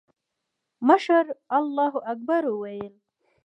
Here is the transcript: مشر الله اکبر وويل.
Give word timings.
مشر 0.87 1.25
الله 1.57 1.93
اکبر 2.11 2.43
وويل. 2.51 2.93